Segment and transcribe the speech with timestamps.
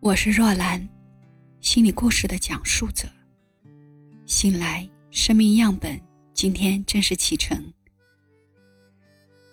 [0.00, 0.86] 我是若兰，
[1.60, 3.08] 心理故事的讲述者。
[4.26, 6.00] 醒来，生命样本
[6.34, 7.72] 今天正式启程。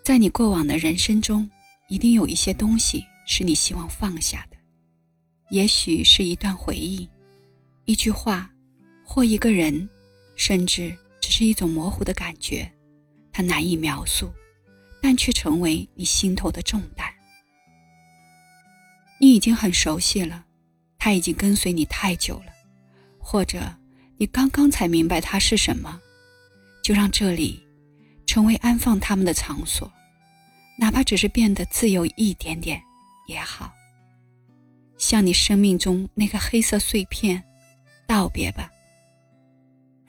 [0.04, 1.50] 在你过往的人生中，
[1.88, 4.58] 一定有一些东西是你希望放下的，
[5.50, 7.10] 也许是一段回忆、
[7.86, 8.52] 一句话，
[9.04, 9.90] 或一个人，
[10.36, 12.70] 甚至只是一种模糊的感觉，
[13.32, 14.30] 它难以描述，
[15.02, 17.12] 但却成为你心头的重担。
[19.20, 20.46] 你已经很熟悉了，
[20.98, 22.52] 他已经跟随你太久了，
[23.20, 23.74] 或者
[24.18, 26.00] 你刚刚才明白他是什么，
[26.84, 27.62] 就让这里
[28.26, 29.92] 成为安放他们的场所，
[30.78, 32.82] 哪怕只是变得自由一点点
[33.28, 33.74] 也好。
[34.98, 37.44] 向你生命中那个黑色碎片
[38.08, 38.70] 道别吧。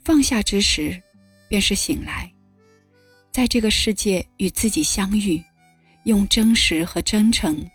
[0.04, 1.02] 放下之时，
[1.48, 2.32] 便是醒来，
[3.32, 5.42] 在这个世界与自己相遇，
[6.04, 7.68] 用真实和真诚。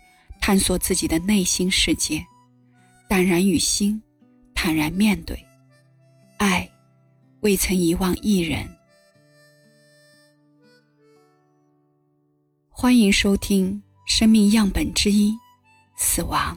[0.50, 2.26] 探索自己的内心世界，
[3.08, 4.02] 淡然于心，
[4.52, 5.46] 坦然面对，
[6.38, 6.68] 爱，
[7.38, 8.68] 未曾遗忘一人。
[12.68, 13.80] 欢迎收听
[14.12, 15.32] 《生命样本之一：
[15.96, 16.52] 死亡》。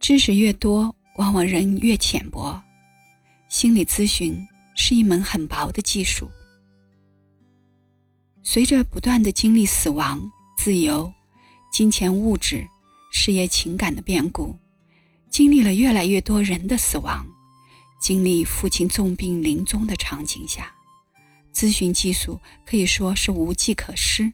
[0.00, 2.58] 知识越多，往往人越浅薄。
[3.50, 4.34] 心理咨询
[4.74, 6.30] 是一门很薄的技术。
[8.42, 10.18] 随着不断的经历死亡。
[10.64, 11.12] 自由、
[11.70, 12.66] 金钱、物质、
[13.12, 14.58] 事业、情感的变故，
[15.28, 17.26] 经历了越来越多人的死亡，
[18.00, 20.74] 经历父亲重病临终的场景下，
[21.52, 24.32] 咨询技术可以说是无计可施。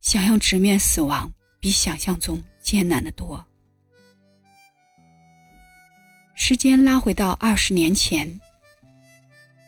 [0.00, 3.44] 想要直面死亡，比想象中艰难得多。
[6.36, 8.40] 时间拉回到二十年前，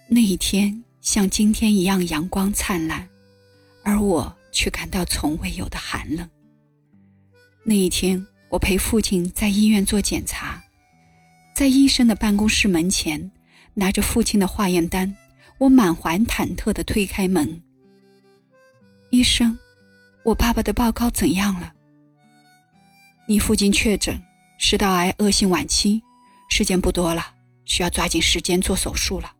[0.06, 3.08] 那一天像今天一样阳光灿烂，
[3.82, 4.32] 而我。
[4.52, 6.28] 却感到从未有的寒冷。
[7.64, 10.62] 那一天，我陪父亲在医院做检查，
[11.54, 13.32] 在医生的办公室门前，
[13.74, 15.16] 拿着父亲的化验单，
[15.58, 17.62] 我满怀忐忑地推开门。
[19.10, 19.58] 医生，
[20.24, 21.72] 我爸爸的报告怎样了？
[23.26, 24.20] 你父亲确诊
[24.58, 26.02] 食道癌恶性晚期，
[26.48, 29.32] 时间不多了，需要抓紧时间做手术了。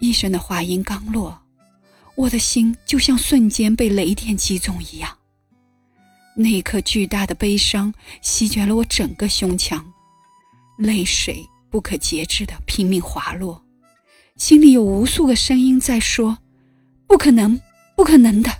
[0.00, 1.38] 医生的话音刚落。
[2.18, 5.16] 我的心就像瞬间被雷电击中一样，
[6.34, 9.86] 那一刻巨大的悲伤席卷了我整个胸腔，
[10.78, 13.64] 泪水不可节制的拼命滑落，
[14.34, 16.36] 心里有无数个声音在说
[17.06, 17.60] ：“不可能，
[17.96, 18.50] 不可能的。”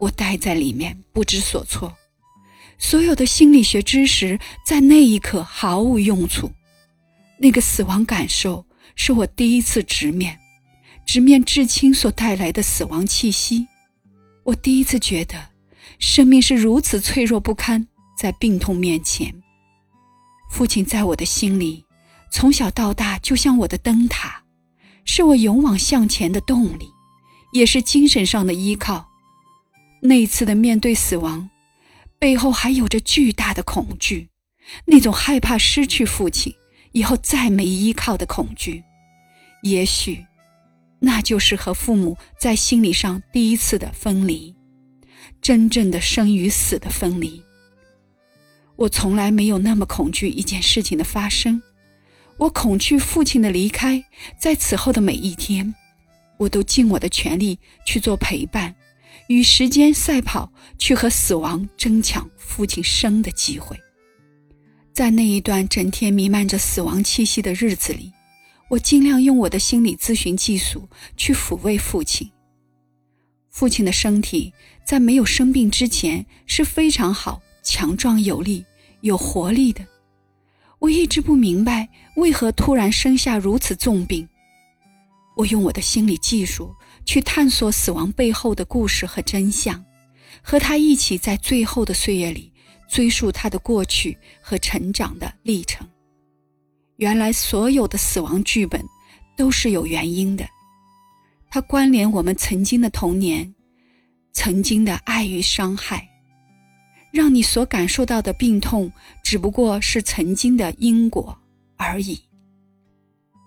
[0.00, 1.94] 我待在里面不知所措，
[2.78, 6.50] 所有的心理学知识在那一刻毫无用处，
[7.36, 10.38] 那个死亡感受是我第一次直面。
[11.06, 13.66] 直面至亲所带来的死亡气息，
[14.42, 15.50] 我第一次觉得，
[16.00, 17.86] 生命是如此脆弱不堪。
[18.18, 19.30] 在病痛面前，
[20.50, 21.84] 父亲在我的心里，
[22.32, 24.42] 从小到大就像我的灯塔，
[25.04, 26.88] 是我勇往向前的动力，
[27.52, 29.06] 也是精神上的依靠。
[30.00, 31.50] 那一次的面对死亡，
[32.18, 34.30] 背后还有着巨大的恐惧，
[34.86, 36.54] 那种害怕失去父亲
[36.92, 38.82] 以后再没依靠的恐惧，
[39.62, 40.24] 也许。
[40.98, 44.54] 那就是和父母在心理上第一次的分离，
[45.42, 47.42] 真正的生与死的分离。
[48.76, 51.62] 我从来没有那么恐惧一件事情的发生，
[52.36, 54.04] 我恐惧父亲的离开。
[54.38, 55.74] 在此后的每一天，
[56.38, 58.74] 我都尽我的全力去做陪伴，
[59.28, 63.78] 与时间赛跑，去和死亡争抢父亲生的机会。
[64.92, 68.12] 在那一段整天弥漫着死亡气息的日子里。
[68.68, 72.30] 我尽量用我的心理咨询技术去抚慰父亲。
[73.50, 74.52] 父亲的身体
[74.84, 78.64] 在没有生病之前是非常好、强壮有力、
[79.00, 79.86] 有活力的。
[80.78, 84.28] 我一直不明白为何突然生下如此重病。
[85.36, 89.82] 我用我的心理技术去探索死亡背后的故事和真相，
[90.42, 92.52] 和他一起在最后的岁月里
[92.88, 95.88] 追溯他的过去和成长的历程。
[96.96, 98.82] 原来所有的死亡剧本
[99.36, 100.48] 都是有原因的，
[101.50, 103.54] 它关联我们曾经的童年，
[104.32, 106.08] 曾经的爱与伤害，
[107.12, 108.90] 让你所感受到的病痛
[109.22, 111.36] 只不过是曾经的因果
[111.76, 112.18] 而已。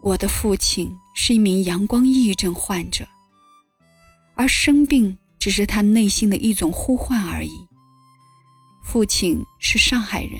[0.04, 3.07] 我的父亲是一名阳光抑郁症患者，
[4.36, 7.68] 而生病只是他内心的一种呼唤而已。
[8.84, 10.40] 父亲是上海人，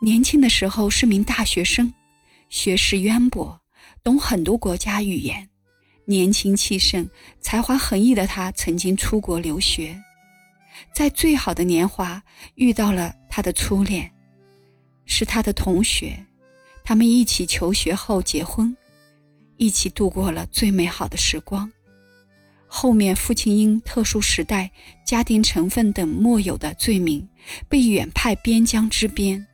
[0.00, 1.90] 年轻的时候是名大学生。
[2.52, 3.58] 学识渊博，
[4.04, 5.48] 懂很多国家语言，
[6.04, 7.08] 年轻气盛、
[7.40, 9.98] 才华横溢的他曾经出国留学，
[10.94, 12.22] 在最好的年华
[12.56, 14.12] 遇到了他的初恋，
[15.06, 16.26] 是他的同学，
[16.84, 18.76] 他们一起求学后结婚，
[19.56, 21.72] 一起度过了最美好的时光。
[22.66, 24.70] 后面父亲因特殊时代、
[25.06, 27.26] 家庭成分等莫有的罪名，
[27.66, 29.46] 被远派边疆之边。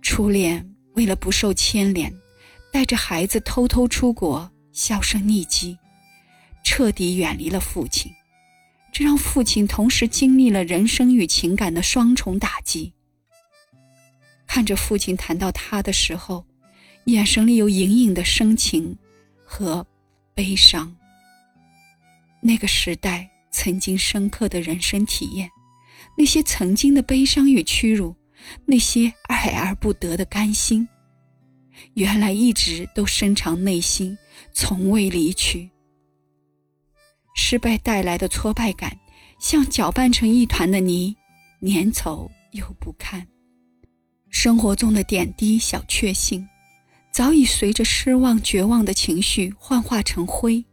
[0.00, 2.12] 初恋为了不受牵连，
[2.72, 5.78] 带着孩子偷偷出国，销声匿迹，
[6.64, 8.12] 彻底远离了父亲。
[8.90, 12.92] 这让父亲同时经历了人生与情感的双重打击。
[14.44, 16.44] 看着父亲谈到他的时候，
[17.04, 18.98] 眼神里有隐隐的深情
[19.44, 19.86] 和
[20.34, 20.92] 悲伤。
[22.40, 25.48] 那个时代曾经深刻的人生体验，
[26.16, 28.16] 那些曾经的悲伤与屈辱，
[28.64, 30.88] 那些爱而不得的甘心，
[31.94, 34.16] 原来一直都深藏内心，
[34.52, 35.70] 从未离去。
[37.34, 38.98] 失败带来的挫败感，
[39.38, 41.16] 像搅拌成一团的泥，
[41.62, 43.26] 粘稠又不堪。
[44.30, 46.46] 生活中的点滴小确幸，
[47.12, 50.64] 早已随着失望、绝望的情绪幻化成灰。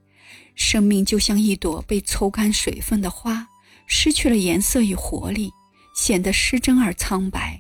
[0.56, 3.48] 生命就像一朵被抽干水分的花，
[3.88, 5.52] 失去了颜色与活力，
[5.96, 7.60] 显得失真而苍白。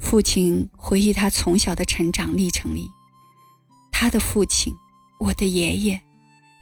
[0.00, 2.90] 父亲回忆他从小的成长历程里，
[3.92, 4.74] 他的父亲，
[5.20, 6.02] 我的爷爷。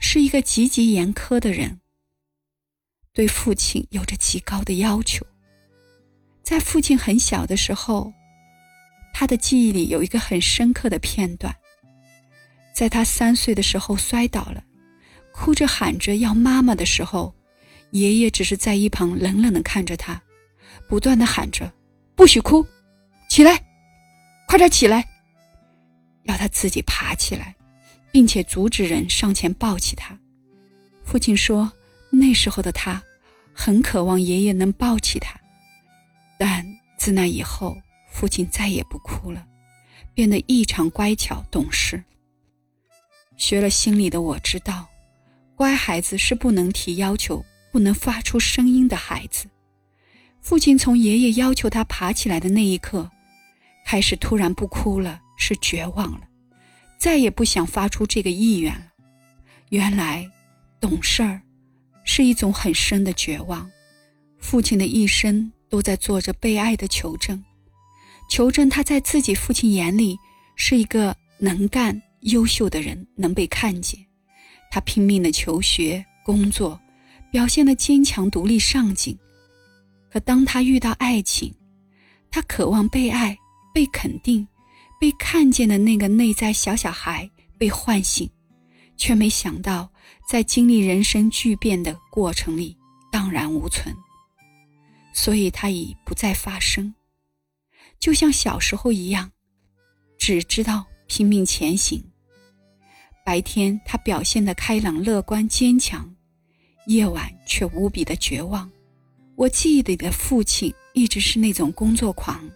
[0.03, 1.79] 是一个极其严苛的人，
[3.13, 5.27] 对父亲有着极高的要求。
[6.43, 8.11] 在父亲很小的时候，
[9.13, 11.55] 他的记忆里有一个很深刻的片段：
[12.75, 14.65] 在他三岁的时候摔倒了，
[15.35, 17.35] 哭着喊着要妈妈的时候，
[17.91, 20.23] 爷爷只是在一旁冷冷的看着他，
[20.91, 21.73] 不断的喊着
[22.17, 22.67] ：“不许哭，
[23.29, 23.65] 起来，
[24.49, 25.09] 快点起来，
[26.25, 27.55] 要他自己爬起来。”
[28.13, 30.19] 并且阻止人上前抱起他。
[31.05, 31.71] 父亲说
[32.11, 33.01] ：“那时候的他，
[33.55, 35.39] 很渴望爷爷能抱起他。
[36.37, 36.67] 但
[36.99, 37.77] 自那以后，
[38.11, 39.47] 父亲再也不哭了，
[40.13, 42.03] 变得异常乖巧懂事。
[43.37, 44.89] 学了心理的我知道，
[45.55, 49.47] 乖孩子是不能提要求、不能发出声音的孩子。
[50.41, 53.11] 父亲从爷爷要求他爬起来的那一刻，
[53.85, 56.21] 开始突然不哭了，是绝望了。”
[56.99, 58.83] 再也不想发出这个意愿了。
[59.71, 60.29] 原来，
[60.79, 61.41] 懂事儿
[62.05, 63.71] 是一种很深的绝望。
[64.39, 67.43] 父亲的一生都在做着被爱的求证，
[68.29, 70.19] 求证他在自己父亲眼里
[70.57, 73.99] 是一个能干、优秀的人，能被看见。
[74.71, 76.79] 他拼命的求学、工作，
[77.31, 79.19] 表现的坚强、独立、上进。
[80.11, 81.55] 可当他遇到爱情，
[82.31, 83.37] 他渴望被爱、
[83.73, 84.47] 被肯定。
[85.01, 87.27] 被看见的那个内在小小孩
[87.57, 88.31] 被唤醒，
[88.99, 89.91] 却没想到
[90.29, 92.77] 在经历人生巨变的过程里
[93.11, 93.97] 荡然无存。
[95.15, 96.95] 所以他已不再发声，
[97.99, 99.33] 就像小时候一样，
[100.19, 102.05] 只知道拼命前行。
[103.25, 106.15] 白天他表现的开朗、乐观、坚强，
[106.89, 108.71] 夜晚却无比的绝望。
[109.41, 112.47] 我记忆里的父亲一直是那种工作狂。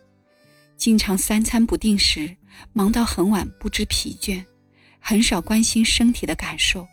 [0.76, 2.36] 经常三餐不定时，
[2.75, 4.44] 忙到很晚，不知疲倦，
[4.98, 6.86] 很少关心身体的感受。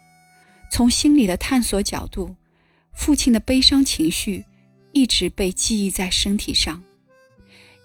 [0.72, 2.34] 从心理的探索角度，
[2.94, 4.46] 父亲的悲伤情绪
[4.94, 6.82] 一直被记忆在身体上，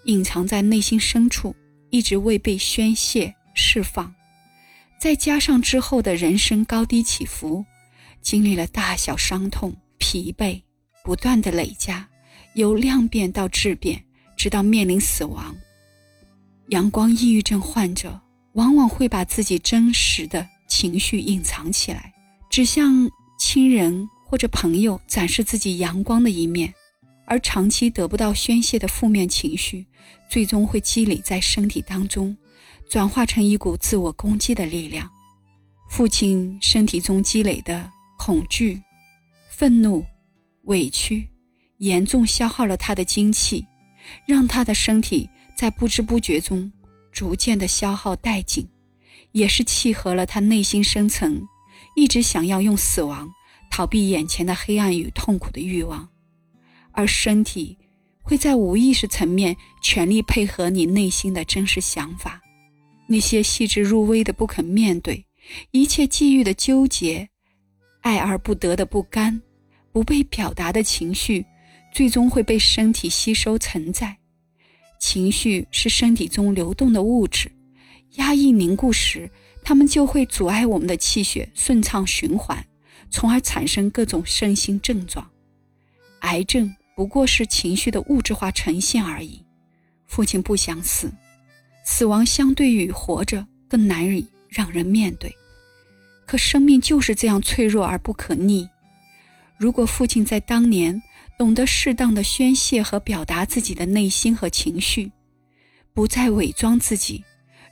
[0.05, 1.53] 隐藏在内心深处，
[1.89, 4.15] 一直未被宣泄释放。
[4.97, 7.65] 再加上之后的人生高低起伏，
[8.21, 10.61] 经历了大小伤痛、疲惫，
[11.07, 12.05] 不断的累加，
[12.53, 14.03] 由量变到质变，
[14.35, 15.55] 直到面临死亡。
[16.67, 18.19] 阳光抑郁症患者
[18.55, 22.13] 往往会把自己真实的情绪隐藏起来，
[22.49, 23.09] 只向
[23.39, 26.73] 亲人或者朋友展示自己阳光的一面，
[27.25, 29.85] 而长期得不到宣泄的负面情绪，
[30.29, 32.35] 最终会积累在身体当中，
[32.89, 35.09] 转化成一股自我攻击的力量。
[35.89, 38.81] 父亲身体中积累的恐惧、
[39.49, 40.05] 愤怒、
[40.67, 41.27] 委屈，
[41.79, 43.65] 严重消耗了他的精气，
[44.25, 45.29] 让他的身体。
[45.57, 46.71] 在不知不觉中，
[47.11, 48.69] 逐渐的消耗殆尽，
[49.31, 51.41] 也是契合了他内心深层
[51.95, 53.27] 一直想要用死亡
[53.71, 56.07] 逃避眼前的黑暗与痛苦的欲望，
[56.91, 57.75] 而身体
[58.21, 62.39] 会在无意识层面全力配合你内心的真实想法，
[63.07, 65.25] 那些细致入微的不肯面对，
[65.71, 67.27] 一切际遇的纠结，
[68.01, 69.41] 爱而不得的不甘，
[69.97, 71.43] 不被表达的情绪，
[71.91, 74.15] 最终会被身体吸收承载。
[74.99, 77.51] 情绪是身体中流动的物质，
[78.17, 79.27] 压抑凝固时，
[79.63, 82.63] 它们就会阻碍我们的气血顺畅循环，
[83.09, 85.27] 从而产生各种身心症状。
[86.19, 89.43] 癌症不过是情绪的物质化呈现而已。
[90.05, 91.11] 父亲不想死，
[91.83, 95.35] 死亡相对于活着更难以让人面对。
[96.27, 98.69] 可生命就是这样脆弱而不可逆。
[99.57, 101.01] 如果父亲在当年
[101.37, 105.11] 懂得适当的宣泄和表达自己的内心和情绪，
[105.93, 107.23] 不再伪装自己，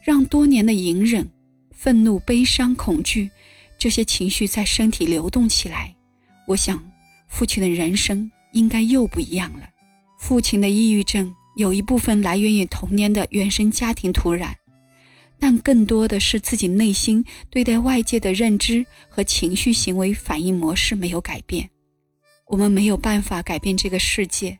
[0.04, 1.30] 让多年的隐忍、
[1.72, 3.30] 愤怒、悲伤、恐惧
[3.78, 5.96] 这些情绪在身体流动起来，
[6.48, 6.84] 我想，
[7.28, 9.70] 父亲的人生应该又不一样了。
[10.20, 11.34] 父亲的抑郁症。
[11.56, 14.54] 有一部分来源于童年的原生家庭土壤，
[15.40, 21.70] 但更多的是自己内心对待外界的认知和情绪行为反应模式没有改变。
[22.48, 24.58] 我们没有办法改变这个世界，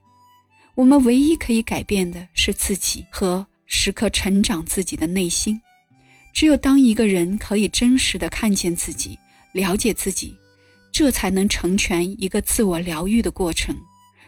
[0.76, 5.62] 我们唯一可以改变的是自己和时刻成长自己的内心。
[6.34, 9.18] 只有当一个人可以真实的看见自己、
[9.54, 10.36] 了解自己，
[10.92, 13.76] 这才能成全一个自我疗愈的过程。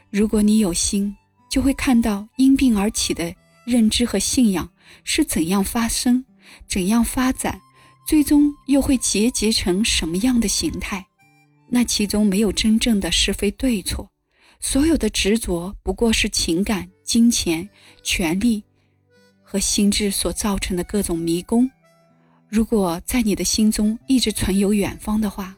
[0.09, 1.15] 如果你有心。
[1.49, 3.33] 就会看到因病而起的
[3.65, 4.69] 认知和信仰
[5.05, 6.25] 是怎样发生、
[6.67, 7.61] 怎样发展，
[8.05, 11.06] 最终又会结结成什么样的形态。
[11.69, 14.09] 那其中没有真正的是非对错，
[14.59, 17.67] 所有的执着不过是情感、金钱、
[18.01, 18.63] 权力
[19.43, 21.69] 和心智所造成的各种迷宫。
[22.49, 25.55] 如果在你的心中一直存有远方的话，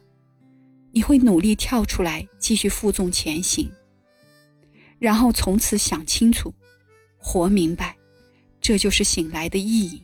[0.91, 3.71] 你会努力跳出来，继续负重前行。
[4.97, 6.51] 然后从此想清楚，
[7.17, 7.95] 活明白，
[8.59, 10.03] 这就是醒来的意义。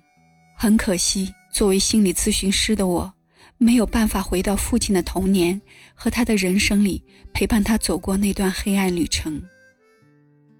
[0.55, 3.13] 很可惜，作为心理咨询师的我，
[3.57, 5.59] 没有办法回到父亲的童年
[5.93, 9.41] 和他的人生里，陪伴他走过那段黑暗旅程。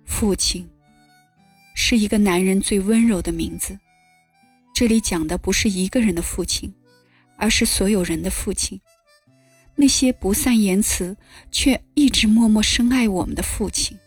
[0.06, 0.68] 父亲，
[1.76, 3.78] 是一个男人最温柔的名字。
[4.74, 6.74] 这里讲的不是一个人的父亲，
[7.38, 8.80] 而是所有人的父亲。
[9.76, 11.18] 那些不善言辞
[11.52, 13.98] 却一直默默深爱我们的父亲。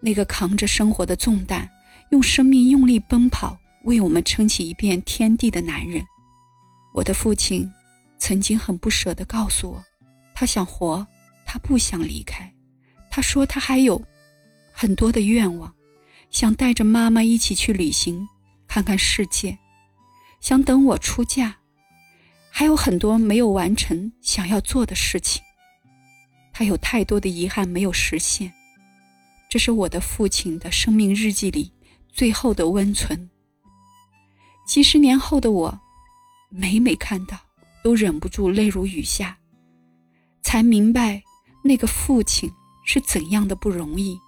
[0.00, 1.70] 那个扛着生活的重担，
[2.10, 6.02] 用生命用力奔跑，为我们撑起一片天地的男人，
[6.92, 7.70] 我的父亲，
[8.24, 9.84] 曾经很不舍地告诉我，
[10.32, 11.04] 他想活，
[11.44, 12.54] 他不想离开。
[13.10, 14.00] 他说他还有
[14.72, 15.74] 很多的愿望，
[16.30, 18.28] 想带着妈妈一起去旅行，
[18.68, 19.58] 看看世界，
[20.40, 21.52] 想等我出嫁，
[22.48, 25.42] 还有很多没有完成想要做的事情。
[26.52, 28.52] 他有太多的遗憾没有实现。
[29.48, 31.72] 这是我的父亲的生命日记里
[32.08, 33.28] 最后的温存。
[34.64, 35.80] 几十年后的我，
[36.50, 37.36] 每每看到，
[37.82, 39.36] 都忍不住泪如雨下，
[40.42, 41.22] 才明白
[41.64, 42.50] 那个父亲
[42.84, 44.18] 是怎样的不容易。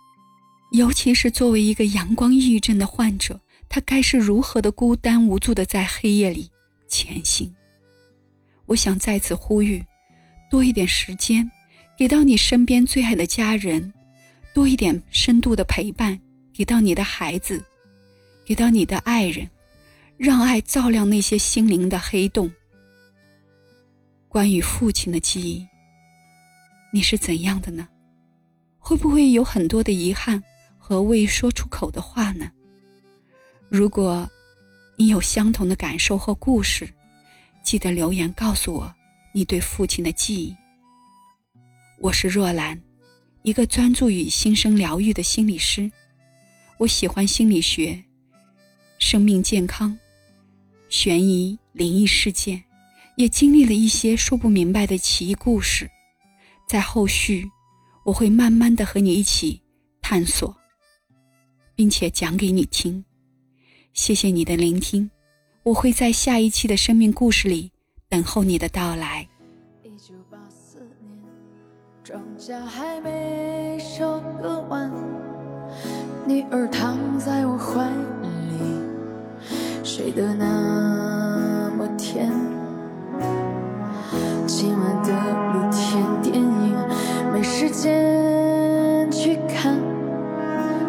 [0.72, 6.50] 尤其是作为一个阳光抑郁症的患者，他该是如何的孤单无助的在黑夜里
[6.88, 7.54] 前行。
[8.66, 9.84] 我想在此呼吁，
[10.50, 11.48] 多一点时间，
[11.96, 13.92] 给到你身边最爱的家人。
[14.52, 16.18] 多一点深度的陪伴，
[16.52, 17.62] 给到你的孩子，
[18.44, 19.50] 给到你的爱人，
[20.16, 22.50] 让爱照亮那些心灵的黑洞。
[24.34, 25.64] 关于父亲的记忆，
[26.92, 27.86] 你是怎样的呢？
[28.80, 30.42] 会不会有很多的遗憾
[30.76, 32.50] 和未说出口的话呢？
[33.68, 34.28] 如果
[34.96, 36.92] 你有相同的感受和故事，
[37.62, 38.92] 记得留言告诉我
[39.32, 40.56] 你对父亲的记忆。
[42.00, 42.82] 我是若兰。
[43.42, 45.88] 一个专注于心生疗愈的心理师，
[46.78, 48.02] 我喜欢心理学、
[48.98, 49.96] 生命健康、
[50.88, 52.60] 悬疑、灵异事件，
[53.16, 55.88] 也经历了一些说不明白的奇异故事。
[56.68, 57.48] 在后续，
[58.04, 59.60] 我会慢慢的和你一起
[60.00, 60.54] 探索，
[61.74, 63.04] 并且讲给你听。
[63.92, 65.08] 谢谢你的聆听，
[65.62, 67.70] 我会在下一期的生命故事里
[68.08, 69.28] 等候你的到来。
[72.02, 74.92] 庄稼还没收割完，
[76.26, 77.88] 女儿躺在我怀
[78.58, 82.30] 里，睡得那么甜。
[85.04, 85.12] 的
[85.52, 86.74] 露天电影
[87.32, 89.78] 没时间去看，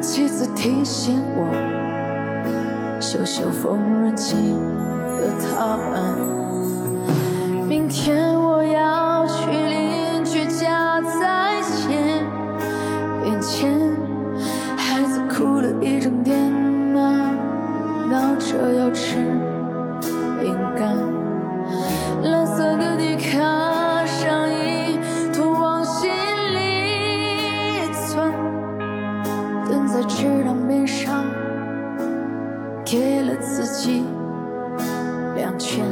[0.01, 4.35] 妻子提醒我修修缝纫机
[5.19, 5.93] 的踏板。
[7.67, 11.89] 明天我要去邻居家再借
[13.21, 13.77] 点钱，
[14.77, 17.35] 孩子哭了一整天呢，
[18.09, 19.17] 闹着要吃。
[33.37, 34.03] 自己
[35.35, 35.85] 两拳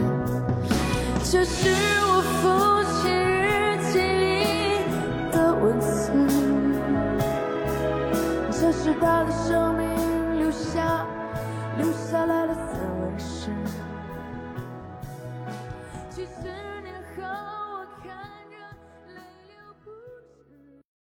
[1.24, 1.70] 这是
[2.06, 6.12] 我父亲日记里的文字。
[8.52, 9.73] 这是他的生